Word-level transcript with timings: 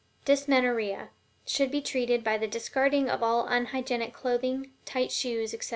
DYSMENORRHEA 0.25 1.09
should 1.45 1.69
be 1.69 1.79
treated 1.79 2.23
by 2.23 2.35
the 2.35 2.47
discarding 2.47 3.07
of 3.07 3.21
all 3.21 3.45
unhygienic 3.45 4.13
clothing, 4.15 4.71
tight 4.83 5.11
shoes, 5.11 5.53
etc. 5.53 5.69